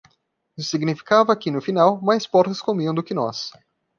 Isso 0.57 0.69
significava 0.71 1.35
que, 1.35 1.51
no 1.51 1.61
final, 1.61 2.01
mais 2.01 2.25
porcos 2.25 2.59
comiam 2.59 2.91
do 2.91 3.03
que 3.03 3.13
nós. 3.13 3.51